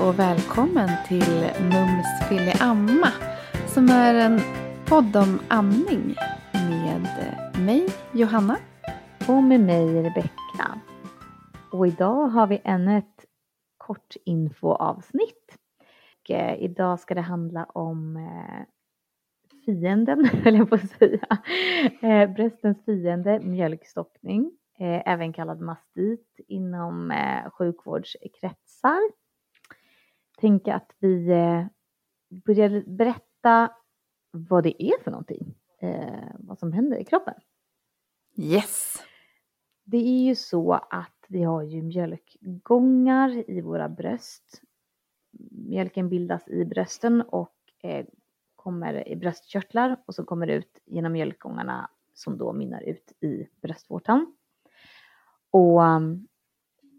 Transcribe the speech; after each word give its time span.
och 0.00 0.18
välkommen 0.18 0.88
till 1.08 1.50
Mums 1.60 2.60
Amma 2.60 3.12
som 3.66 3.88
är 3.88 4.14
en 4.14 4.40
podd 4.86 5.16
om 5.16 5.40
amning 5.48 6.14
med 6.52 7.06
mig 7.64 7.88
Johanna. 8.12 8.56
Och 9.28 9.42
med 9.42 9.60
mig 9.60 10.02
Rebecka. 10.02 10.80
Och 11.72 11.86
idag 11.86 12.28
har 12.28 12.46
vi 12.46 12.60
ännu 12.64 12.98
ett 12.98 13.24
kort 13.76 14.16
infoavsnitt. 14.24 15.58
Och, 16.22 16.30
eh, 16.30 16.62
idag 16.62 17.00
ska 17.00 17.14
det 17.14 17.20
handla 17.20 17.64
om 17.64 18.16
eh, 18.16 18.64
fienden, 19.64 20.24
höll 20.44 20.54
jag 20.54 20.68
på 20.68 20.74
att 20.74 20.90
säga. 20.90 21.38
Eh, 22.02 22.30
bröstens 22.30 22.84
fiende, 22.84 23.40
mjölkstockning. 23.40 24.52
Eh, 24.78 25.12
även 25.12 25.32
kallad 25.32 25.60
mastit 25.60 26.40
inom 26.48 27.10
eh, 27.10 27.50
sjukvårdskretsar. 27.50 29.17
Tänker 30.40 30.72
att 30.72 30.94
vi 30.98 31.30
eh, 31.30 31.66
börjar 32.28 32.82
berätta 32.86 33.70
vad 34.30 34.64
det 34.64 34.82
är 34.82 35.02
för 35.02 35.10
någonting, 35.10 35.54
eh, 35.80 36.30
vad 36.38 36.58
som 36.58 36.72
händer 36.72 36.96
i 36.96 37.04
kroppen. 37.04 37.34
Yes! 38.36 39.02
Det 39.84 39.96
är 39.96 40.22
ju 40.22 40.34
så 40.34 40.72
att 40.72 41.24
vi 41.28 41.42
har 41.42 41.62
ju 41.62 41.82
mjölkgångar 41.82 43.50
i 43.50 43.60
våra 43.60 43.88
bröst. 43.88 44.62
Mjölken 45.50 46.08
bildas 46.08 46.48
i 46.48 46.64
brösten 46.64 47.22
och 47.22 47.56
eh, 47.82 48.06
kommer 48.56 49.08
i 49.08 49.16
bröstkörtlar 49.16 50.02
och 50.06 50.14
så 50.14 50.24
kommer 50.24 50.46
det 50.46 50.54
ut 50.54 50.82
genom 50.86 51.12
mjölkgångarna 51.12 51.90
som 52.14 52.38
då 52.38 52.52
mynnar 52.52 52.80
ut 52.80 53.12
i 53.20 53.48
bröstvårtan. 53.62 54.36
Och 55.50 55.80
um, 55.80 56.26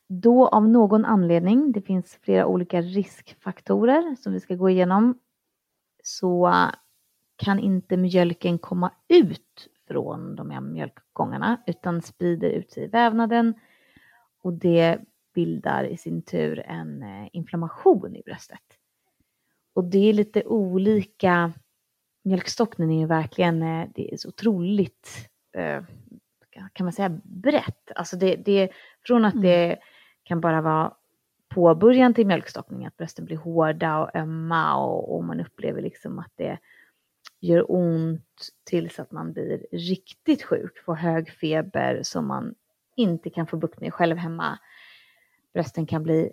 då 0.10 0.48
av 0.48 0.70
någon 0.70 1.06
anledning, 1.06 1.72
det 1.72 1.82
finns 1.82 2.20
flera 2.22 2.46
olika 2.46 2.82
riskfaktorer 2.82 4.16
som 4.16 4.34
vi 4.34 4.40
ska 4.40 4.56
gå 4.56 4.70
igenom, 4.70 5.20
så 6.04 6.54
kan 7.36 7.60
inte 7.60 7.98
mjölken 7.98 8.58
komma 8.58 8.92
ut 9.08 9.68
från 9.88 10.36
de 10.36 10.50
här 10.50 10.62
mjölkgångarna 10.62 11.64
utan 11.68 12.02
sprider 12.02 12.50
ut 12.50 12.72
sig 12.72 12.84
i 12.84 12.88
vävnaden 12.88 13.54
och 14.42 14.54
det 14.54 15.00
bildar 15.34 15.84
i 15.84 15.98
sin 15.98 16.22
tur 16.22 16.60
en 16.60 17.04
eh, 17.04 17.28
inflammation 17.34 18.16
i 18.16 18.22
bröstet. 18.26 18.64
Och 19.74 19.84
det 19.84 20.10
är 20.10 20.14
lite 20.14 20.44
olika. 20.44 21.54
Mjölkstockning 22.24 22.96
är 22.96 23.00
ju 23.00 23.06
verkligen, 23.08 23.64
eh, 23.64 23.90
det 23.96 24.14
är 24.14 24.18
så 24.18 24.30
otroligt, 24.30 25.30
eh, 25.58 25.84
kan 26.74 26.86
man 26.86 26.94
säga, 26.94 27.10
brett. 27.24 27.92
Alltså 27.96 28.18
det, 28.18 28.36
det 28.36 28.70
från 29.06 29.26
att 29.26 29.42
det 29.42 29.80
kan 30.30 30.42
bara 30.42 30.62
vara 30.62 30.94
påbörjan 31.48 32.14
till 32.14 32.28
mjölkstockning, 32.28 32.86
att 32.86 32.98
brösten 32.98 33.26
blir 33.26 33.38
hårda 33.38 33.98
och 33.98 34.16
ömma 34.16 34.76
och, 34.76 35.16
och 35.16 35.24
man 35.24 35.40
upplever 35.40 35.82
liksom 35.82 36.20
att 36.20 36.32
det 36.36 36.58
gör 37.40 37.72
ont 37.72 38.50
tills 38.64 39.00
att 39.00 39.12
man 39.12 39.34
blir 39.34 39.68
riktigt 39.72 40.44
sjuk, 40.44 40.80
får 40.86 40.96
hög 40.96 41.32
feber 41.32 42.04
som 42.04 42.28
man 42.28 42.56
inte 42.96 43.30
kan 43.30 43.48
få 43.48 43.58
bukt 43.58 43.82
med 43.82 43.94
själv 43.94 44.18
hemma. 44.18 44.60
Brösten 45.54 45.86
kan 45.86 46.04
bli 46.04 46.32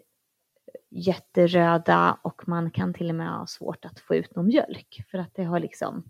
jätteröda 0.91 2.19
och 2.23 2.49
man 2.49 2.71
kan 2.71 2.95
till 2.95 3.09
och 3.09 3.15
med 3.15 3.31
ha 3.31 3.47
svårt 3.47 3.85
att 3.85 4.01
få 4.01 4.15
ut 4.15 4.37
någon 4.37 4.47
mjölk 4.47 5.05
för 5.11 5.19
att 5.19 5.35
det 5.35 5.45
har 5.45 5.61
liksom 5.61 6.05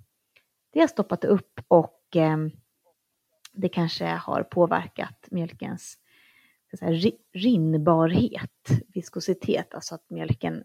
det 0.73 0.81
har 0.81 0.87
stoppat 0.87 1.25
upp 1.25 1.61
och 1.69 2.17
eh, 2.17 2.37
det 3.53 3.69
kanske 3.69 4.07
har 4.07 4.43
påverkat 4.43 5.29
mjölkens 5.31 5.99
säga, 6.77 7.13
rinnbarhet, 7.33 8.51
viskositet, 8.89 9.75
alltså 9.75 9.95
att 9.95 10.11
mjölken 10.11 10.65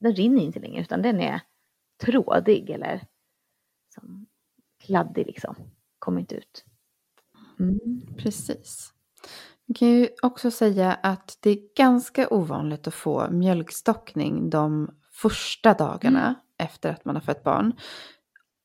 den 0.00 0.14
rinner 0.14 0.42
inte 0.42 0.60
längre 0.60 0.80
utan 0.80 1.02
den 1.02 1.20
är 1.20 1.40
trådig 2.04 2.70
eller 2.70 3.06
som 3.94 4.26
kladdig 4.84 5.26
liksom, 5.26 5.54
kommer 5.98 6.20
inte 6.20 6.34
ut. 6.34 6.64
Mm. 7.58 8.00
Precis. 8.18 8.92
Man 9.66 9.74
kan 9.74 9.88
ju 9.88 10.08
också 10.22 10.50
säga 10.50 10.94
att 10.94 11.38
det 11.40 11.50
är 11.50 11.74
ganska 11.76 12.28
ovanligt 12.28 12.86
att 12.86 12.94
få 12.94 13.30
mjölkstockning 13.30 14.50
de 14.50 14.94
första 15.12 15.74
dagarna 15.74 16.24
mm. 16.24 16.36
efter 16.58 16.90
att 16.90 17.04
man 17.04 17.16
har 17.16 17.22
fött 17.22 17.44
barn. 17.44 17.72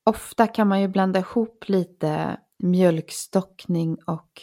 Ofta 0.03 0.47
kan 0.47 0.67
man 0.67 0.81
ju 0.81 0.87
blanda 0.87 1.19
ihop 1.19 1.69
lite 1.69 2.37
mjölkstockning 2.59 3.97
och 4.05 4.41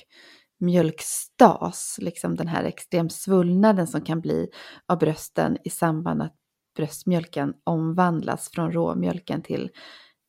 mjölkstas, 0.60 1.98
liksom 2.00 2.36
den 2.36 2.48
här 2.48 2.64
extrem 2.64 3.10
svullnaden 3.10 3.86
som 3.86 4.00
kan 4.00 4.20
bli 4.20 4.50
av 4.86 4.98
brösten 4.98 5.58
i 5.64 5.70
samband 5.70 6.18
med 6.18 6.26
att 6.26 6.36
bröstmjölken 6.76 7.54
omvandlas 7.64 8.50
från 8.50 8.72
råmjölken 8.72 9.42
till 9.42 9.70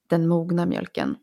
den 0.09 0.27
mogna 0.27 0.65
mjölken. 0.65 1.15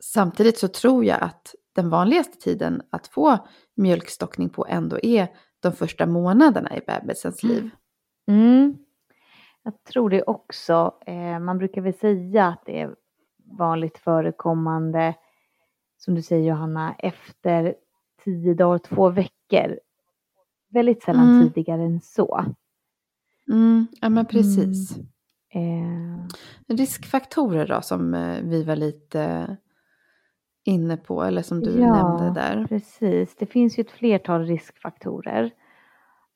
Samtidigt 0.00 0.58
så 0.58 0.68
tror 0.68 1.04
jag 1.04 1.22
att 1.22 1.54
den 1.74 1.90
vanligaste 1.90 2.38
tiden 2.38 2.82
att 2.90 3.06
få 3.06 3.38
mjölkstockning 3.76 4.48
på 4.48 4.66
ändå 4.68 4.98
är 5.02 5.28
de 5.60 5.72
första 5.72 6.06
månaderna 6.06 6.76
i 6.76 6.80
bebisens 6.86 7.42
liv. 7.42 7.70
Mm. 8.28 8.78
Jag 9.62 9.84
tror 9.84 10.10
det 10.10 10.22
också. 10.22 10.94
Eh, 11.06 11.38
man 11.38 11.58
brukar 11.58 11.80
väl 11.80 11.94
säga 11.94 12.46
att 12.46 12.62
det 12.66 12.80
är 12.80 12.94
vanligt 13.58 13.98
förekommande, 13.98 15.14
som 15.96 16.14
du 16.14 16.22
säger 16.22 16.48
Johanna, 16.48 16.94
efter 16.98 17.74
tio 18.24 18.54
dagar, 18.54 18.78
två 18.78 19.10
veckor. 19.10 19.78
Väldigt 20.68 21.02
sällan 21.02 21.30
mm. 21.30 21.52
tidigare 21.52 21.82
än 21.82 22.00
så. 22.00 22.44
Mm, 23.48 23.86
ja 24.00 24.08
men 24.08 24.26
precis. 24.26 24.96
Mm. 24.96 25.06
Eh. 25.56 26.76
Riskfaktorer 26.76 27.66
då 27.66 27.82
som 27.82 28.14
eh, 28.14 28.42
vi 28.42 28.62
var 28.62 28.76
lite 28.76 29.56
inne 30.64 30.96
på 30.96 31.22
eller 31.22 31.42
som 31.42 31.60
du 31.60 31.80
ja, 31.80 31.94
nämnde 31.94 32.40
där. 32.40 32.66
precis. 32.66 33.36
Det 33.36 33.46
finns 33.46 33.78
ju 33.78 33.80
ett 33.80 33.90
flertal 33.90 34.46
riskfaktorer. 34.46 35.50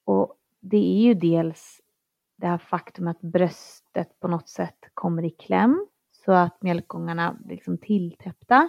Och 0.04 0.36
det 0.60 0.76
är 0.76 1.02
ju 1.02 1.14
dels 1.14 1.80
det 2.36 2.46
här 2.46 2.58
faktum 2.58 3.08
att 3.08 3.20
bröstet 3.20 4.20
på 4.20 4.28
något 4.28 4.48
sätt 4.48 4.90
kommer 4.94 5.24
i 5.24 5.30
kläm 5.30 5.86
så 6.24 6.32
att 6.32 6.62
mjölkgångarna 6.62 7.36
blir 7.40 7.56
liksom 7.56 7.78
tilltäppta. 7.78 8.68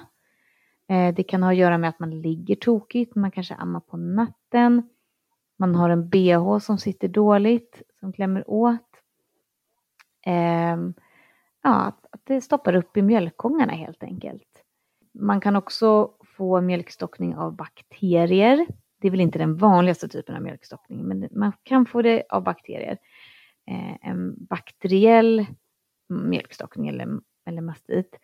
Eh, 0.92 1.14
det 1.14 1.24
kan 1.24 1.44
ha 1.44 1.52
att 1.52 1.58
göra 1.58 1.78
med 1.78 1.90
att 1.90 2.00
man 2.00 2.22
ligger 2.22 2.56
tokigt, 2.56 3.16
man 3.16 3.32
kanske 3.32 3.56
ammar 3.56 3.80
på 3.80 3.98
natten. 3.98 4.90
Man 5.58 5.76
har 5.76 5.90
en 5.90 6.10
bh 6.10 6.58
som 6.60 6.78
sitter 6.78 7.08
dåligt, 7.08 7.82
som 8.00 8.14
klämmer 8.14 8.50
åt. 8.50 8.90
Ehm, 10.26 10.94
ja, 11.64 11.98
att 12.12 12.22
det 12.24 12.42
stoppar 12.42 12.76
upp 12.76 12.98
i 12.98 13.02
mjölkgångarna 13.02 13.74
helt 13.74 14.04
enkelt. 14.04 14.64
Man 15.14 15.42
kan 15.42 15.56
också 15.56 16.12
få 16.38 16.62
mjölkstockning 16.62 17.36
av 17.36 17.56
bakterier. 17.56 18.68
Det 19.00 19.08
är 19.08 19.12
väl 19.12 19.22
inte 19.22 19.40
den 19.40 19.58
vanligaste 19.58 20.08
typen 20.08 20.36
av 20.36 20.42
mjölkstockning, 20.42 21.04
men 21.04 21.28
man 21.32 21.52
kan 21.64 21.86
få 21.86 22.02
det 22.02 22.24
av 22.30 22.44
bakterier. 22.44 22.98
Eh, 23.68 24.10
en 24.10 24.46
bakteriell 24.46 25.46
mjölkstockning 26.10 26.88
eller, 26.88 27.20
eller 27.46 27.62
mastit. 27.62 28.20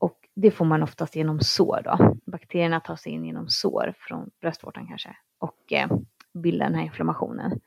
Och 0.00 0.28
det 0.34 0.50
får 0.50 0.64
man 0.64 0.82
oftast 0.82 1.16
genom 1.16 1.40
sår 1.40 1.80
då. 1.84 2.16
Bakterierna 2.26 2.80
tar 2.80 2.96
sig 2.96 3.12
in 3.12 3.24
genom 3.24 3.48
sår 3.48 3.94
från 3.98 4.30
bröstvårtan 4.40 4.86
kanske 4.86 5.16
och 5.38 5.72
eh, 5.72 5.88
bildar 6.34 6.66
den 6.66 6.74
här 6.74 6.84
inflammationen. 6.84 7.60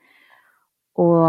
Och 0.94 1.27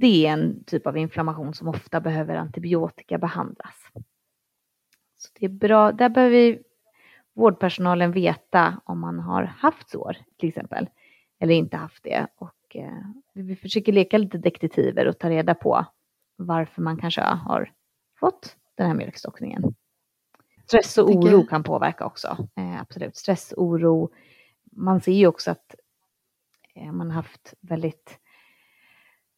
det 0.00 0.26
är 0.26 0.32
en 0.32 0.64
typ 0.64 0.86
av 0.86 0.96
inflammation 0.96 1.54
som 1.54 1.68
ofta 1.68 2.00
behöver 2.00 2.36
antibiotika 2.36 3.18
behandlas. 3.18 3.90
Så 5.16 5.30
det 5.38 5.46
är 5.46 5.50
bra, 5.50 5.92
där 5.92 6.08
behöver 6.08 6.36
vi 6.36 6.62
vårdpersonalen 7.34 8.12
veta 8.12 8.80
om 8.84 9.00
man 9.00 9.18
har 9.18 9.42
haft 9.42 9.90
sår 9.90 10.16
till 10.38 10.48
exempel, 10.48 10.88
eller 11.40 11.54
inte 11.54 11.76
haft 11.76 12.04
det. 12.04 12.26
Och 12.36 12.76
eh, 12.76 13.02
vi 13.34 13.56
försöker 13.56 13.92
leka 13.92 14.18
lite 14.18 14.38
detektiver 14.38 15.08
och 15.08 15.18
ta 15.18 15.30
reda 15.30 15.54
på 15.54 15.86
varför 16.36 16.82
man 16.82 16.96
kanske 16.96 17.20
har 17.20 17.72
fått 18.20 18.56
den 18.78 18.86
här 18.86 18.94
mjölkstockningen. 18.94 19.62
Stress 20.66 20.98
och 20.98 21.10
oro 21.10 21.46
kan 21.46 21.62
påverka 21.62 22.06
också, 22.06 22.48
eh, 22.56 22.80
absolut. 22.80 23.16
Stress, 23.16 23.54
oro. 23.56 24.10
Man 24.72 25.00
ser 25.00 25.12
ju 25.12 25.26
också 25.26 25.50
att 25.50 25.74
eh, 26.74 26.92
man 26.92 27.10
har 27.10 27.16
haft 27.16 27.54
väldigt 27.60 28.18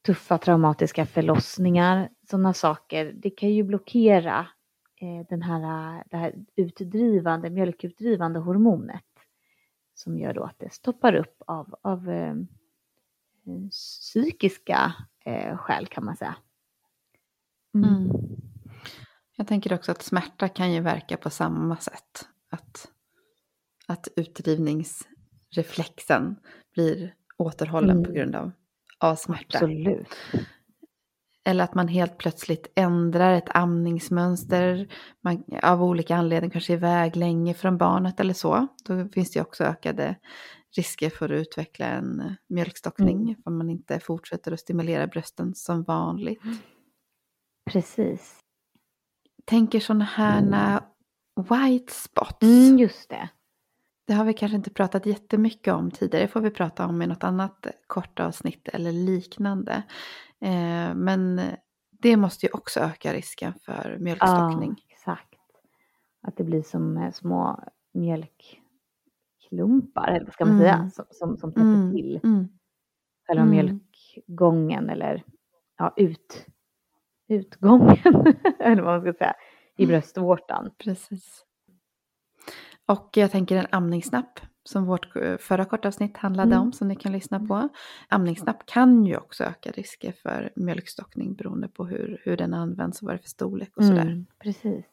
tuffa 0.07 0.39
traumatiska 0.39 1.07
förlossningar, 1.07 2.09
sådana 2.31 2.55
saker. 2.55 3.13
Det 3.15 3.31
kan 3.31 3.51
ju 3.51 3.63
blockera 3.63 4.47
Eh, 5.03 5.27
den 5.29 5.43
här, 5.43 6.03
det 6.11 6.17
här 6.17 6.35
utdrivande, 6.57 7.51
mjölkutdrivande 7.51 8.39
hormonet 8.39 9.05
som 9.95 10.19
gör 10.19 10.35
då 10.35 10.43
att 10.43 10.59
det 10.59 10.73
stoppar 10.73 11.15
upp 11.15 11.43
av, 11.47 11.75
av 11.83 12.11
eh, 12.11 12.35
psykiska 13.71 14.95
eh, 15.25 15.57
skäl 15.57 15.87
kan 15.87 16.05
man 16.05 16.17
säga. 16.17 16.37
Mm. 17.75 17.95
Mm. 17.95 18.11
Jag 19.41 19.47
tänker 19.47 19.75
också 19.75 19.93
att 19.93 20.03
smärta 20.03 20.49
kan 20.49 20.73
ju 20.73 20.81
verka 20.81 21.17
på 21.17 21.31
samma 21.31 21.77
sätt. 21.77 22.29
Att, 22.51 22.89
att 23.87 24.09
utdrivningsreflexen 24.17 26.37
blir 26.75 27.15
återhållen 27.39 27.91
mm. 27.91 28.05
på 28.05 28.13
grund 28.13 28.37
av 28.37 28.53
av 28.99 29.15
smärta. 29.15 29.59
Absolut. 29.59 30.09
Eller 31.45 31.65
att 31.65 31.75
man 31.75 31.89
helt 31.89 32.19
plötsligt 32.19 32.73
ändrar 32.75 33.35
ett 33.35 33.57
amningsmönster 33.57 34.89
man, 35.21 35.45
av 35.63 35.83
olika 35.83 36.17
anledningar, 36.17 36.53
kanske 36.53 36.73
iväg 36.73 37.17
länge 37.17 37.55
från 37.55 37.79
barnet 37.79 38.21
eller 38.21 38.35
så. 38.35 38.67
Då 38.85 39.09
finns 39.09 39.31
det 39.31 39.41
också 39.41 39.65
ökade 39.65 40.17
risker 40.77 41.11
för 41.11 41.25
att 41.25 41.41
utveckla 41.41 41.87
en 41.87 42.37
mjölkstockning 42.49 43.23
mm. 43.23 43.37
om 43.45 43.59
man 43.59 43.71
inte 43.71 44.01
fortsätter 44.01 44.53
att 44.53 44.61
stimulera 44.61 45.07
brösten 45.07 45.55
som 45.55 45.83
vanligt. 45.83 46.43
Precis. 47.71 48.41
Tänker 49.51 49.81
sådana 49.81 50.05
här 50.05 50.43
mm. 50.43 50.81
white 51.37 51.93
spots. 51.93 52.43
Mm, 52.43 52.79
just 52.79 53.11
det. 53.11 53.29
Det 54.07 54.13
har 54.13 54.25
vi 54.25 54.35
kanske 54.35 54.57
inte 54.57 54.71
pratat 54.71 55.07
jättemycket 55.07 55.75
om 55.75 55.91
tidigare. 55.91 56.25
Det 56.25 56.29
får 56.29 56.41
vi 56.41 56.51
prata 56.51 56.87
om 56.87 57.03
i 57.03 57.07
något 57.07 57.25
annat 57.25 57.67
kort 57.87 58.21
avsnitt 58.21 58.69
eller 58.69 58.93
liknande. 58.93 59.83
Eh, 60.41 60.95
men 60.95 61.41
det 61.91 62.17
måste 62.17 62.47
ju 62.47 62.53
också 62.53 62.81
öka 62.81 63.13
risken 63.13 63.53
för 63.65 63.97
mjölkstockning. 64.01 64.75
Ja, 64.77 64.95
exakt. 64.95 65.39
Att 66.23 66.37
det 66.37 66.45
blir 66.45 66.63
som 66.63 66.97
eh, 66.97 67.13
små 67.13 67.65
mjölkklumpar, 67.95 70.09
eller 70.09 70.25
vad 70.25 70.33
ska 70.33 70.45
man 70.45 70.55
mm. 70.55 70.65
säga, 70.65 70.91
som, 70.91 71.05
som, 71.11 71.37
som 71.37 71.53
täpper 71.53 71.63
mm. 71.63 71.93
till 71.93 72.21
mm. 72.25 72.49
själva 73.27 73.43
mm. 73.43 73.55
mjölkgången 73.55 74.91
eller 74.91 75.25
ja, 75.79 75.93
ut, 75.97 76.47
utgången, 77.31 77.97
eller 78.59 78.83
vad 78.83 78.93
man 78.93 79.01
ska 79.01 79.13
säga, 79.13 79.35
i 79.77 79.85
mm. 79.85 79.93
bröstvårtan. 79.93 80.71
Precis. 80.79 81.45
Och 82.87 83.11
jag 83.15 83.31
tänker 83.31 83.57
en 83.57 83.67
amningsnapp 83.71 84.41
som 84.65 84.87
vårt 84.87 85.17
eh, 85.17 85.37
förra 85.37 85.65
kortavsnitt 85.65 86.17
handlade 86.17 86.55
mm. 86.55 86.63
om, 86.63 86.73
som 86.73 86.89
ni 86.89 86.97
kan 86.97 87.13
lyssna 87.13 87.47
på. 87.47 87.69
Amningsnapp 88.09 88.67
kan 88.67 89.05
ju 89.05 89.17
också 89.17 89.45
öka 89.45 89.71
risker 89.71 90.13
för 90.13 90.53
mjölkstockning 90.57 91.35
beroende 91.35 91.69
på 91.69 91.87
hur, 91.87 92.21
hur 92.25 92.37
den 92.37 92.55
används 92.55 93.03
och 93.03 93.07
vad 93.07 93.15
det 93.15 93.19
är 93.19 93.23
för 93.23 93.29
storlek 93.29 93.77
och 93.77 93.85
sådär. 93.85 94.03
Mm, 94.03 94.27
precis. 94.39 94.85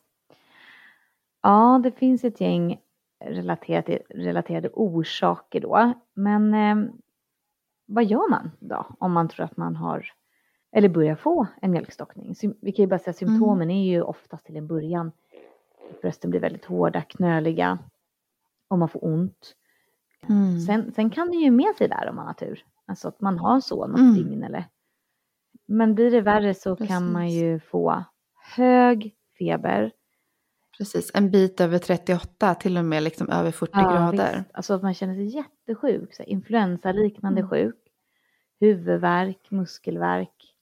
Ja, 1.41 1.79
det 1.83 1.91
finns 1.91 2.23
ett 2.23 2.41
gäng 2.41 2.79
relaterade, 3.25 3.99
relaterade 4.09 4.69
orsaker 4.73 5.61
då. 5.61 5.93
Men 6.13 6.53
eh, 6.53 6.91
vad 7.85 8.05
gör 8.05 8.29
man 8.29 8.51
då 8.59 8.85
om 8.99 9.11
man 9.11 9.29
tror 9.29 9.45
att 9.45 9.57
man 9.57 9.75
har 9.75 10.11
eller 10.71 10.89
börjar 10.89 11.15
få 11.15 11.47
en 11.61 11.71
mjölkstockning? 11.71 12.35
Vi 12.61 12.71
kan 12.71 12.83
ju 12.83 12.87
bara 12.87 12.99
säga 12.99 13.11
att 13.11 13.17
symptomen 13.17 13.69
mm. 13.69 13.77
är 13.77 13.83
ju 13.83 14.01
oftast 14.01 14.45
till 14.45 14.57
en 14.57 14.67
början 14.67 15.11
brösten 16.01 16.29
blir 16.29 16.39
väldigt 16.39 16.65
hårda, 16.65 17.01
knöliga 17.01 17.79
och 18.67 18.79
man 18.79 18.89
får 18.89 19.05
ont. 19.05 19.55
Mm. 20.29 20.59
Sen, 20.59 20.91
sen 20.91 21.09
kan 21.09 21.31
det 21.31 21.37
ju 21.37 21.51
med 21.51 21.75
sig 21.77 21.87
där 21.87 22.09
om 22.09 22.15
man 22.15 22.27
har 22.27 22.33
tur. 22.33 22.65
Alltså 22.85 23.07
att 23.07 23.21
man 23.21 23.37
har 23.37 23.59
så 23.59 23.87
något 23.87 23.99
mm. 23.99 24.13
dygn 24.13 24.43
eller. 24.43 24.65
Men 25.65 25.95
blir 25.95 26.11
det 26.11 26.21
värre 26.21 26.53
så 26.53 26.75
Precis. 26.75 26.89
kan 26.89 27.11
man 27.11 27.29
ju 27.29 27.59
få 27.59 28.03
hög 28.55 29.15
feber. 29.39 29.91
Precis, 30.77 31.11
en 31.13 31.31
bit 31.31 31.61
över 31.61 31.79
38, 31.79 32.55
till 32.55 32.77
och 32.77 32.85
med 32.85 33.03
liksom 33.03 33.29
över 33.29 33.51
40 33.51 33.71
ja, 33.73 33.81
grader. 33.81 34.37
Visst. 34.37 34.49
Alltså 34.53 34.73
att 34.73 34.81
man 34.81 34.93
känner 34.93 35.15
sig 35.15 35.35
jättesjuk, 35.35 36.13
så 36.15 36.23
influensaliknande 36.23 37.41
mm. 37.41 37.49
sjuk. 37.49 37.75
Huvudvärk, 38.59 39.51
muskelvärk. 39.51 40.56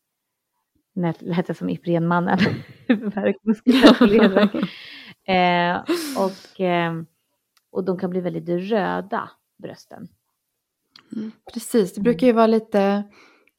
Det 0.96 1.22
lät 1.22 1.58
som 1.58 1.70
Iprenmannen. 1.70 2.40
Huvudvärk, 2.88 3.36
eh, 5.28 5.82
och, 6.18 6.62
eh, 6.62 6.94
och 7.72 7.84
de 7.84 8.00
kan 8.00 8.10
bli 8.10 8.22
väldigt 8.22 8.72
röda 8.72 9.30
brösten. 9.64 10.08
Mm, 11.16 11.32
precis, 11.54 11.94
det 11.94 12.02
brukar 12.02 12.28
ju 12.28 12.34
vara 12.34 12.48
lite 12.48 13.04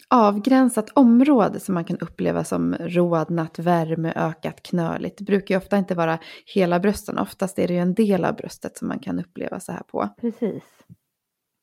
avgränsat 0.09 0.91
område 0.95 1.61
som 1.61 1.75
man 1.75 1.85
kan 1.85 1.99
uppleva 1.99 2.45
som 2.45 2.75
rodnat, 2.75 3.59
värme, 3.59 4.13
ökat, 4.17 4.63
knöligt. 4.63 5.19
Det 5.19 5.25
brukar 5.25 5.55
ju 5.55 5.59
ofta 5.59 5.79
inte 5.79 5.95
vara 5.95 6.19
hela 6.55 6.81
brösten, 6.81 7.19
oftast 7.19 7.59
är 7.59 7.69
det 7.69 7.75
ju 7.75 7.81
en 7.81 7.95
del 7.95 8.25
av 8.25 8.37
bröstet 8.37 8.77
som 8.77 8.89
man 8.89 8.99
kan 8.99 9.21
uppleva 9.21 9.61
så 9.61 9.73
här 9.73 9.83
på. 9.83 10.09
Precis. 10.21 10.65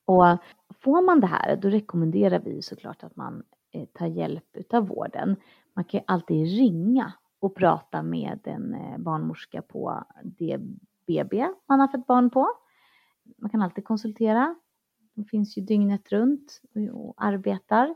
Och 0.06 0.38
får 0.80 1.02
man 1.02 1.20
det 1.20 1.26
här, 1.26 1.56
då 1.56 1.68
rekommenderar 1.68 2.40
vi 2.44 2.62
såklart 2.62 3.04
att 3.04 3.16
man 3.16 3.42
eh, 3.74 3.84
tar 3.84 4.06
hjälp 4.06 4.72
av 4.72 4.88
vården. 4.88 5.36
Man 5.74 5.84
kan 5.84 6.00
ju 6.00 6.04
alltid 6.06 6.46
ringa 6.46 7.12
och 7.38 7.54
prata 7.54 8.02
med 8.02 8.40
en 8.44 8.74
eh, 8.74 8.98
barnmorska 8.98 9.62
på 9.62 10.04
det 10.22 10.60
BB 11.06 11.48
man 11.68 11.80
har 11.80 11.88
fött 11.88 12.06
barn 12.06 12.30
på 12.30 12.48
man 13.36 13.50
kan 13.50 13.62
alltid 13.62 13.84
konsultera. 13.84 14.54
De 15.14 15.24
finns 15.24 15.58
ju 15.58 15.62
dygnet 15.62 16.12
runt 16.12 16.60
och 16.92 17.14
arbetar. 17.16 17.94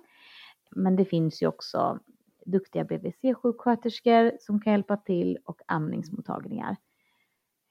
Men 0.71 0.97
det 0.97 1.05
finns 1.05 1.43
ju 1.43 1.47
också 1.47 1.99
duktiga 2.47 2.85
BVC-sjuksköterskor 2.85 4.33
som 4.41 4.61
kan 4.61 4.73
hjälpa 4.73 4.97
till 4.97 5.39
och 5.45 5.61
amningsmottagningar. 5.67 6.77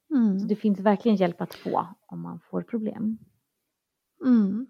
Mm. 0.09 0.39
Så 0.39 0.47
det 0.47 0.55
finns 0.55 0.79
verkligen 0.79 1.17
hjälp 1.17 1.41
att 1.41 1.53
få 1.53 1.87
om 2.05 2.21
man 2.21 2.39
får 2.39 2.61
problem. 2.61 3.17
Mm. 4.25 4.67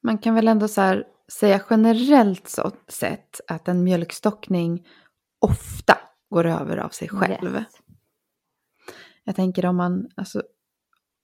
Man 0.00 0.18
kan 0.18 0.34
väl 0.34 0.48
ändå 0.48 0.68
så 0.68 1.02
säga 1.32 1.60
generellt 1.70 2.56
sett 2.88 3.40
att 3.46 3.68
en 3.68 3.84
mjölkstockning 3.84 4.86
ofta 5.40 5.98
går 6.30 6.46
över 6.46 6.76
av 6.76 6.88
sig 6.88 7.08
själv. 7.08 7.54
Yes. 7.54 7.66
Jag 9.24 9.36
tänker 9.36 9.66
om 9.66 9.76
man, 9.76 10.08
alltså 10.16 10.42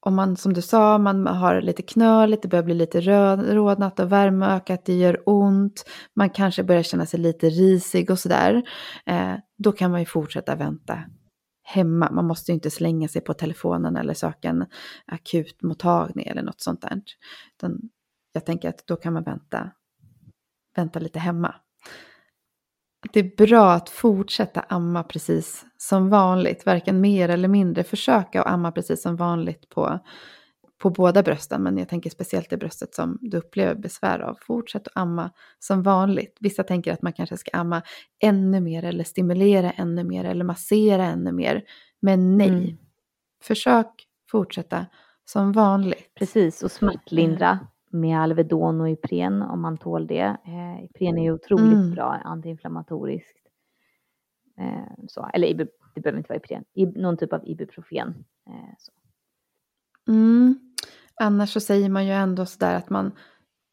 om 0.01 0.15
man 0.15 0.37
som 0.37 0.53
du 0.53 0.63
sa, 0.63 0.99
man 0.99 1.27
har 1.27 1.61
lite 1.61 1.83
knöligt, 1.83 2.43
det 2.43 2.49
börjar 2.49 2.63
bli 2.63 2.75
lite 2.75 3.01
röd, 3.01 3.49
rodnat 3.49 4.01
och 4.01 4.13
värmeökat, 4.13 4.85
det 4.85 4.95
gör 4.95 5.23
ont, 5.27 5.85
man 6.15 6.31
kanske 6.31 6.65
börjar 6.65 6.83
känna 6.83 7.07
sig 7.07 7.21
lite 7.21 7.49
risig 7.49 8.11
och 8.11 8.19
sådär. 8.19 8.63
Eh, 9.07 9.35
då 9.59 9.73
kan 9.73 9.91
man 9.91 10.01
ju 10.01 10.07
fortsätta 10.07 10.55
vänta 10.55 10.99
hemma. 11.63 12.11
Man 12.11 12.27
måste 12.27 12.51
ju 12.51 12.55
inte 12.55 12.71
slänga 12.71 13.09
sig 13.09 13.23
på 13.23 13.35
telefonen 13.35 13.97
eller 13.97 14.15
söka 14.15 14.49
en 14.49 14.67
akutmottagning 15.07 16.27
eller 16.27 16.43
något 16.43 16.61
sånt 16.61 16.83
där. 16.83 17.03
Utan 17.57 17.81
jag 18.33 18.47
tänker 18.47 18.69
att 18.69 18.87
då 18.87 18.97
kan 18.97 19.13
man 19.13 19.23
vänta, 19.23 19.71
vänta 20.79 20.99
lite 20.99 21.19
hemma 21.19 21.55
det 23.13 23.21
är 23.21 23.47
bra 23.47 23.73
att 23.73 23.89
fortsätta 23.89 24.61
amma 24.61 25.03
precis 25.03 25.67
som 25.77 26.11
vanligt, 26.11 26.67
varken 26.67 27.01
mer 27.01 27.29
eller 27.29 27.49
mindre. 27.49 27.85
Försöka 27.85 28.43
att 28.43 28.53
amma 28.53 28.73
precis 28.73 29.03
som 29.03 29.17
vanligt 29.17 29.69
på, 29.69 29.99
på 30.83 30.91
båda 30.91 31.23
brösten, 31.23 31.63
men 31.63 31.79
jag 31.79 31.89
tänker 31.89 32.11
speciellt 32.11 32.51
det 32.51 32.57
bröstet 32.57 32.95
som 32.95 33.19
du 33.21 33.37
upplever 33.37 33.75
besvär 33.75 34.21
av. 34.21 34.37
Fortsätt 34.41 34.87
att 34.87 34.97
amma 34.97 35.31
som 35.59 35.83
vanligt. 35.83 36.37
Vissa 36.41 36.63
tänker 36.63 36.93
att 36.93 37.03
man 37.03 37.13
kanske 37.13 37.37
ska 37.37 37.51
amma 37.53 37.83
ännu 38.23 38.61
mer 38.61 38.85
eller 38.85 39.05
stimulera 39.05 39.71
ännu 39.71 40.05
mer 40.05 40.25
eller 40.25 40.45
massera 40.45 41.05
ännu 41.05 41.33
mer. 41.33 41.63
Men 42.03 42.39
nej, 42.39 42.49
mm. 42.49 42.77
försök 43.43 44.07
fortsätta 44.31 44.87
som 45.25 45.53
vanligt. 45.53 46.15
Precis, 46.19 46.63
och 46.63 46.71
smärtlindra 46.71 47.59
med 47.91 48.21
Alvedon 48.21 48.81
och 48.81 48.91
Ipren 48.91 49.43
om 49.43 49.63
man 49.63 49.79
tål 49.79 50.07
det. 50.07 50.37
Eh, 50.45 50.85
Ipren 50.85 51.19
är 51.19 51.33
otroligt 51.33 51.73
mm. 51.73 51.91
bra 51.91 52.21
antiinflammatoriskt. 52.25 53.47
Eh, 54.59 55.05
så, 55.09 55.31
eller 55.35 55.55
det 55.95 56.01
behöver 56.01 56.19
inte 56.19 56.29
vara 56.29 56.39
Ipren, 56.39 56.65
någon 57.03 57.17
typ 57.17 57.33
av 57.33 57.49
Ibuprofen. 57.49 58.25
Eh, 58.47 58.75
så. 58.79 58.93
Mm. 60.09 60.59
Annars 61.21 61.53
så 61.53 61.61
säger 61.61 61.89
man 61.89 62.07
ju 62.07 62.13
ändå 62.13 62.47
sådär 62.47 62.75
att 62.75 62.91
man 62.91 63.13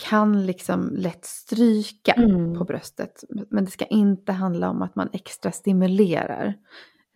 kan 0.10 0.46
liksom 0.46 0.90
lätt 0.94 1.26
stryka 1.26 2.12
mm. 2.12 2.58
på 2.58 2.64
bröstet. 2.64 3.24
Men 3.50 3.66
det 3.66 3.72
ska 3.72 3.86
inte 3.86 4.32
handla 4.32 4.70
om 4.70 4.82
att 4.82 4.96
man 4.96 5.10
extra 5.14 5.52
stimulerar 5.52 6.54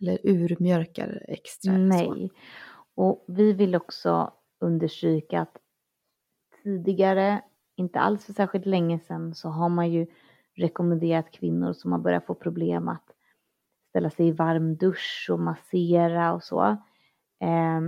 eller 0.00 0.18
urmjölkar 0.22 1.24
extra. 1.28 1.72
Nej, 1.72 2.30
och 2.94 3.24
vi 3.28 3.52
vill 3.52 3.74
också 3.74 4.32
understryka 4.60 5.40
att 5.40 5.56
tidigare, 6.68 7.42
inte 7.76 8.00
alls 8.00 8.24
för 8.24 8.32
särskilt 8.32 8.66
länge 8.66 8.98
sedan, 8.98 9.34
så 9.34 9.48
har 9.48 9.68
man 9.68 9.90
ju 9.92 10.06
rekommenderat 10.56 11.30
kvinnor 11.30 11.72
som 11.72 11.92
har 11.92 11.98
börjat 11.98 12.26
få 12.26 12.34
problem 12.34 12.88
att 12.88 13.10
ställa 13.88 14.10
sig 14.10 14.28
i 14.28 14.32
varm 14.32 14.76
dusch 14.76 15.28
och 15.32 15.40
massera 15.40 16.32
och 16.32 16.42
så. 16.42 16.62
Eh, 17.40 17.80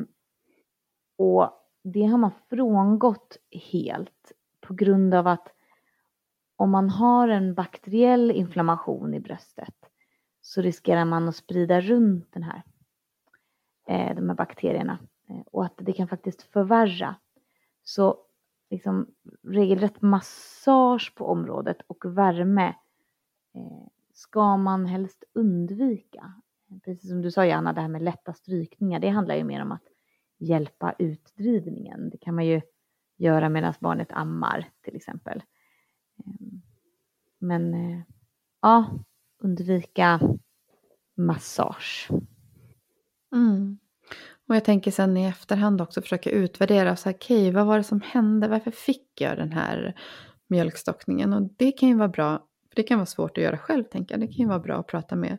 och 1.19 1.51
det 1.85 2.05
har 2.05 2.19
man 2.19 2.31
frångått 2.51 3.37
helt 3.73 4.33
på 4.61 4.75
grund 4.75 5.15
av 5.15 5.27
att 5.27 5.49
om 6.57 6.71
man 6.71 6.91
har 6.91 7.29
en 7.29 7.55
bakteriell 7.55 8.31
inflammation 8.31 9.15
i 9.15 9.21
bröstet 9.21 9.75
så 10.41 10.63
riskerar 10.63 11.05
man 11.05 11.29
att 11.29 11.37
sprida 11.37 11.81
runt 11.81 12.33
den 12.33 12.43
här, 12.43 12.63
eh, 13.89 14.17
de 14.17 14.29
här 14.29 14.37
bakterierna 14.37 14.99
eh, 15.29 15.41
och 15.47 15.65
att 15.65 15.75
det 15.77 15.93
kan 15.93 16.09
faktiskt 16.09 16.43
förvärra. 16.43 17.15
Så 17.83 18.17
liksom 18.71 19.07
regelrätt 19.43 20.03
massage 20.03 21.13
på 21.17 21.27
området 21.27 21.77
och 21.87 22.05
värme 22.19 22.75
eh, 23.55 23.89
ska 24.15 24.57
man 24.57 24.87
helst 24.87 25.25
undvika. 25.33 26.33
Precis 26.85 27.11
som 27.11 27.23
du 27.23 27.31
sa 27.31 27.47
Janna, 27.47 27.73
det 27.73 27.81
här 27.81 27.89
med 27.89 28.03
lätta 28.03 28.33
strykningar, 28.33 29.01
det 29.01 29.09
handlar 29.09 29.35
ju 29.35 29.45
mer 29.45 29.63
om 29.63 29.73
att 29.73 29.85
hjälpa 30.39 30.95
utdrivningen. 30.99 32.11
Det 32.11 32.19
kan 32.19 32.35
man 32.35 32.47
ju 32.47 32.61
göra 33.17 33.49
medan 33.49 33.75
barnet 33.81 34.13
ammar 34.13 34.71
till 34.81 34.97
exempel. 34.97 35.43
Ehm, 36.19 36.63
men 37.39 37.75
eh, 37.75 38.01
ja, 38.63 38.91
undvika 39.39 40.21
massage. 41.15 42.09
Mm. 43.33 43.79
Och 44.51 44.57
jag 44.57 44.65
tänker 44.65 44.91
sen 44.91 45.17
i 45.17 45.27
efterhand 45.27 45.81
också 45.81 46.03
försöka 46.03 46.31
utvärdera, 46.31 46.97
så 46.97 47.11
okej, 47.11 47.41
okay, 47.41 47.53
vad 47.53 47.67
var 47.67 47.79
det 47.79 47.85
som 47.85 48.01
hände? 48.01 48.49
Varför 48.49 48.71
fick 48.71 49.21
jag 49.21 49.37
den 49.37 49.53
här 49.53 49.95
mjölkstockningen? 50.49 51.33
Och 51.33 51.43
det 51.57 51.73
kan 51.73 51.89
ju 51.89 51.95
vara 51.95 52.09
bra, 52.09 52.39
för 52.69 52.77
det 52.77 52.83
kan 52.83 52.99
vara 52.99 53.07
svårt 53.07 53.39
att 53.39 53.45
göra 53.45 53.59
själv, 53.59 53.85
tänker 53.85 54.15
jag. 54.15 54.21
Det 54.21 54.27
kan 54.27 54.37
ju 54.37 54.47
vara 54.47 54.59
bra 54.59 54.77
att 54.77 54.87
prata 54.87 55.17
med 55.17 55.39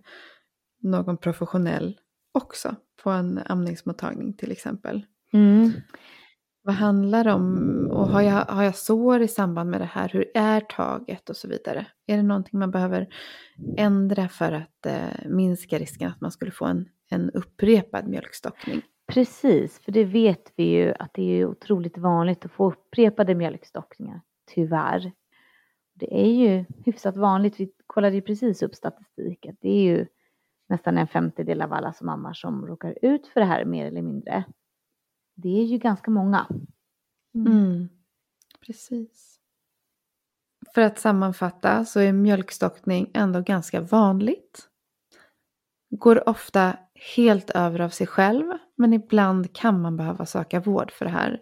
någon 0.82 1.18
professionell 1.18 1.98
också, 2.32 2.76
på 3.04 3.10
en 3.10 3.40
amningsmottagning 3.46 4.34
till 4.34 4.52
exempel. 4.52 5.06
Mm. 5.34 5.72
Vad 6.64 6.76
handlar 6.76 7.24
det 7.24 7.34
om? 7.34 7.88
Och 7.92 8.08
har 8.08 8.22
jag, 8.22 8.46
har 8.46 8.64
jag 8.64 8.76
sår 8.76 9.22
i 9.22 9.28
samband 9.28 9.70
med 9.70 9.82
det 9.82 9.90
här? 9.94 10.10
Hur 10.10 10.32
är 10.34 10.62
taget 10.62 11.30
och 11.30 11.38
så 11.38 11.48
vidare? 11.48 11.86
Är 12.08 12.18
det 12.18 12.24
någonting 12.24 12.60
man 12.60 12.72
behöver 12.72 13.08
ändra 13.78 14.30
för 14.30 14.52
att 14.52 14.86
eh, 14.86 15.30
minska 15.30 15.80
risken 15.80 16.10
att 16.10 16.22
man 16.22 16.32
skulle 16.32 16.52
få 16.52 16.66
en, 16.66 16.90
en 17.10 17.32
upprepad 17.32 18.08
mjölkstockning? 18.08 18.82
Precis, 19.14 19.80
för 19.80 19.92
det 19.92 20.06
vet 20.06 20.54
vi 20.56 20.64
ju 20.64 20.94
att 21.00 21.14
det 21.14 21.40
är 21.40 21.46
otroligt 21.46 21.98
vanligt 21.98 22.46
att 22.46 22.52
få 22.52 22.68
upprepade 22.72 23.36
mjölkstockningar, 23.36 24.22
tyvärr. 24.54 25.12
Det 25.94 26.22
är 26.22 26.32
ju 26.32 26.66
hyfsat 26.86 27.18
vanligt, 27.18 27.60
vi 27.60 27.72
kollade 27.88 28.16
ju 28.16 28.22
precis 28.22 28.64
upp 28.64 28.76
statistiken, 28.76 29.58
det 29.62 29.70
är 29.70 29.84
ju 29.84 30.08
nästan 30.70 30.98
en 30.98 31.08
femtedel 31.08 31.62
av 31.62 31.74
alla 31.74 31.94
som 31.94 32.10
ammar 32.10 32.34
som 32.34 32.68
råkar 32.68 32.98
ut 33.02 33.28
för 33.28 33.40
det 33.40 33.46
här 33.46 33.66
mer 33.66 33.86
eller 33.86 34.02
mindre 34.02 34.46
det 35.42 35.62
är 35.62 35.64
ju 35.64 35.78
ganska 35.78 36.12
många. 36.12 36.48
Mm. 37.36 37.52
Mm. 37.54 37.90
Precis. 38.66 39.40
För 40.74 40.82
att 40.82 41.00
sammanfatta 41.00 41.86
så 41.86 42.00
är 42.00 42.14
mjölkstockning 42.14 43.12
ändå 43.14 43.42
ganska 43.42 43.82
vanligt. 43.82 44.70
Går 45.90 46.30
ofta 46.30 46.78
helt 47.16 47.50
över 47.50 47.82
av 47.82 47.90
sig 47.90 48.08
själv 48.08 48.46
men 48.76 48.94
ibland 48.94 49.54
kan 49.54 49.82
man 49.82 49.98
behöva 49.98 50.26
söka 50.26 50.60
vård 50.60 50.92
för 50.92 51.06
det 51.06 51.12
här. 51.12 51.42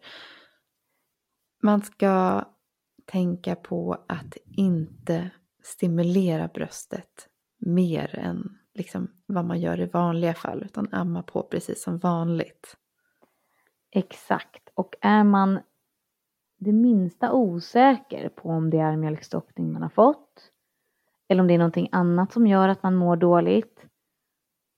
Man 1.62 1.82
ska 1.82 2.44
tänka 3.06 3.56
på 3.56 4.04
att 4.08 4.38
inte 4.46 5.32
stimulera 5.64 6.48
bröstet 6.48 7.30
mer 7.58 8.20
än 8.20 8.58
liksom 8.74 9.12
vad 9.26 9.46
man 9.46 9.60
gör 9.60 9.80
i 9.80 9.86
vanliga 9.86 10.34
fall 10.34 10.64
utan 10.64 10.88
amma 10.92 11.24
på 11.24 11.44
precis 11.44 11.84
som 11.84 11.98
vanligt. 11.98 12.78
Exakt. 13.92 14.70
Och 14.74 14.96
är 15.02 15.24
man 15.24 15.60
det 16.58 16.74
minsta 16.74 17.34
osäker 17.34 18.30
på 18.30 18.50
om 18.50 18.70
det 18.70 18.78
är 18.78 18.96
mjölkstockning 18.98 19.74
man 19.74 19.82
har 19.82 19.90
fått 19.90 20.52
eller 21.28 21.42
om 21.42 21.48
det 21.48 21.54
är 21.54 21.58
någonting 21.58 21.90
annat 21.92 22.32
som 22.32 22.48
gör 22.48 22.70
att 22.70 22.84
man 22.84 22.96
mår 22.96 23.16
dåligt 23.16 23.86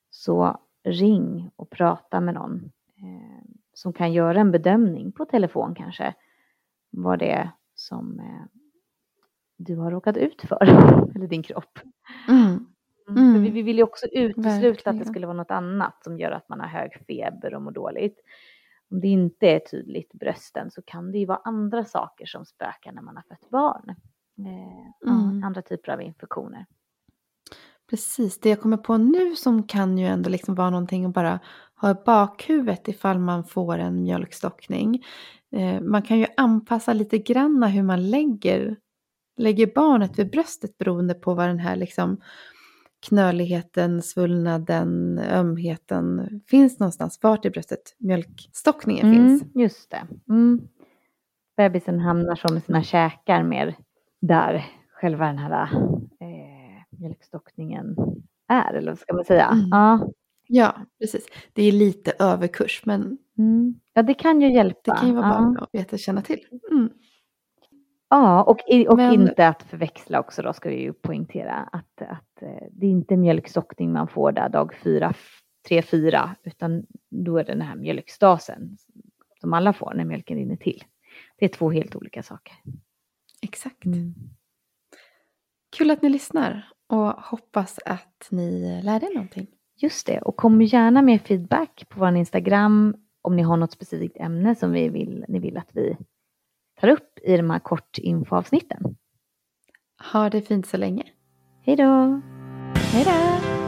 så 0.10 0.60
ring 0.84 1.52
och 1.56 1.70
prata 1.70 2.20
med 2.22 2.34
någon 2.34 2.72
eh, 2.98 3.46
som 3.74 3.94
kan 3.94 4.14
göra 4.14 4.40
en 4.40 4.52
bedömning 4.52 5.12
på 5.12 5.26
telefon 5.26 5.76
kanske 5.76 6.14
vad 6.90 7.20
det 7.20 7.32
är 7.32 7.52
som 7.76 8.20
eh, 8.20 8.60
du 9.58 9.76
har 9.76 9.92
råkat 9.92 10.18
ut 10.18 10.42
för, 10.42 10.64
eller 11.16 11.28
din 11.28 11.44
kropp. 11.44 11.80
Mm. 12.28 12.66
Mm. 13.10 13.34
För 13.34 13.40
vi, 13.40 13.50
vi 13.50 13.62
vill 13.62 13.78
ju 13.78 13.84
också 13.84 14.06
utesluta 14.06 14.50
Verkligen. 14.60 14.96
att 14.96 15.00
det 15.00 15.10
skulle 15.10 15.28
vara 15.28 15.38
något 15.38 15.52
annat 15.52 16.04
som 16.04 16.20
gör 16.20 16.32
att 16.32 16.50
man 16.50 16.60
har 16.60 16.68
hög 16.68 17.06
feber 17.08 17.54
och 17.54 17.62
mår 17.62 17.72
dåligt 17.72 18.22
om 18.92 19.00
det 19.00 19.08
inte 19.08 19.48
är 19.48 19.60
tydligt 19.60 20.14
brösten 20.14 20.72
så 20.72 20.82
kan 20.82 21.12
det 21.12 21.18
ju 21.18 21.26
vara 21.26 21.42
andra 21.44 21.86
saker 21.86 22.26
som 22.26 22.46
spökar 22.46 22.92
när 22.92 23.02
man 23.02 23.16
har 23.16 23.24
fött 23.24 23.50
barn. 23.50 23.96
Eh, 24.38 25.12
mm. 25.12 25.44
Andra 25.44 25.62
typer 25.62 25.92
av 25.92 26.02
infektioner. 26.02 26.66
Precis, 27.92 28.40
det 28.40 28.50
jag 28.50 28.62
kommer 28.62 28.78
på 28.78 28.98
nu 28.98 29.36
som 29.36 29.64
kan 29.64 29.98
ju 29.98 30.06
ändå 30.06 30.30
liksom 30.30 30.56
vara 30.56 30.70
någonting 30.70 31.06
att 31.06 31.14
bara 31.14 31.40
ha 31.76 31.92
i 31.92 31.96
bakhuvudet 32.06 32.88
ifall 32.88 33.20
man 33.20 33.44
får 33.44 33.78
en 33.78 34.02
mjölkstockning. 34.04 35.04
Eh, 35.56 35.82
man 35.82 36.02
kan 36.02 36.20
ju 36.20 36.26
anpassa 36.38 36.94
lite 36.94 37.18
granna 37.18 37.68
hur 37.68 37.84
man 37.84 38.10
lägger, 38.10 38.78
lägger 39.38 39.68
barnet 39.76 40.20
vid 40.20 40.32
bröstet 40.32 40.78
beroende 40.78 41.14
på 41.14 41.34
vad 41.34 41.48
den 41.48 41.60
här 41.60 41.76
liksom 41.76 42.22
knöligheten, 43.08 44.02
svullnaden, 44.02 45.20
ömheten 45.20 46.42
finns 46.48 46.80
någonstans. 46.80 47.20
Vart 47.22 47.46
i 47.46 47.50
bröstet 47.50 47.96
mjölkstockningen 47.98 49.08
mm, 49.08 49.40
finns. 49.40 49.56
Just 49.56 49.92
det. 49.92 50.08
Mm. 50.30 50.68
Bebisen 51.58 52.00
hamnar 52.00 52.54
med 52.54 52.64
sina 52.64 52.84
käkar 52.84 53.44
mer 53.44 53.76
där 54.22 54.66
själva 55.02 55.26
den 55.26 55.38
här 55.38 55.70
eh, 56.20 56.31
mjölkstockningen 57.02 57.96
är, 58.48 58.74
eller 58.74 58.92
vad 58.92 59.00
ska 59.00 59.14
man 59.14 59.26
säga? 59.26 59.48
Mm. 59.48 59.68
Ja. 59.72 60.10
ja, 60.48 60.76
precis. 61.00 61.26
Det 61.54 61.64
är 61.64 61.72
lite 61.72 62.14
överkurs, 62.20 62.82
men 62.86 63.18
mm. 63.38 63.80
ja, 63.94 64.02
det 64.04 64.14
kan 64.14 64.42
ju 64.42 64.54
hjälpa. 64.54 64.94
Det 64.94 65.00
kan 65.00 65.08
ju 65.08 65.16
vara 65.16 65.28
ja. 65.28 65.54
bra 65.56 65.64
att 65.64 65.70
veta 65.74 65.98
känna 65.98 66.22
till. 66.22 66.46
Mm. 66.72 66.90
Ja, 68.10 68.44
och, 68.44 68.60
och 68.90 68.98
Men... 68.98 69.14
inte 69.14 69.48
att 69.48 69.64
förväxla 69.64 70.20
också 70.20 70.42
då 70.42 70.54
ska 70.54 70.70
vi 70.70 70.82
ju 70.82 70.94
poängtera 70.94 71.54
att, 71.54 72.02
att 72.02 72.42
eh, 72.42 72.68
det 72.72 72.86
är 72.86 72.90
inte 72.90 73.18
mjölkstockning 73.18 73.94
man 73.94 74.08
får 74.08 74.32
där 74.32 74.50
dag 74.50 74.76
fyra, 74.84 75.14
tre, 75.68 75.82
fyra, 75.82 76.36
utan 76.44 76.86
då 77.10 77.38
är 77.38 77.44
det 77.44 77.52
den 77.52 77.62
här 77.62 77.76
mjölkstasen 77.76 78.78
som 79.42 79.54
alla 79.54 79.74
får 79.74 79.94
när 79.94 80.06
mjölken 80.06 80.38
rinner 80.38 80.56
till. 80.56 80.84
Det 81.38 81.46
är 81.46 81.50
två 81.50 81.72
helt 81.72 81.96
olika 81.96 82.24
saker. 82.24 82.54
Exakt. 83.42 83.86
Mm. 83.86 84.14
Kul 85.78 85.92
att 85.92 86.02
ni 86.02 86.10
lyssnar 86.10 86.72
och 86.92 87.12
hoppas 87.12 87.80
att 87.86 88.28
ni 88.30 88.82
lärde 88.84 89.06
er 89.06 89.14
någonting. 89.14 89.48
Just 89.76 90.08
det, 90.08 90.22
och 90.22 90.38
kom 90.38 90.62
gärna 90.62 91.02
med 91.02 91.22
feedback 91.22 91.86
på 91.90 92.00
vår 92.00 92.16
Instagram 92.16 92.96
om 93.22 93.36
ni 93.36 93.42
har 93.42 93.58
något 93.58 93.72
specifikt 93.72 94.18
ämne 94.18 94.56
som 94.56 94.72
vi 94.72 94.90
vill, 94.90 95.26
ni 95.28 95.40
vill 95.40 95.58
att 95.58 95.70
vi 95.74 95.98
tar 96.82 96.88
upp 96.88 97.20
i 97.24 97.38
de 97.38 97.50
här 97.50 97.60
kortinfoavsnitten. 97.60 98.96
Ha 100.14 100.30
det 100.30 100.42
fint 100.42 100.68
så 100.68 100.78
länge. 100.78 101.04
Hej 101.62 101.76
då! 101.76 102.22
Hej 102.76 103.06
då! 103.06 103.61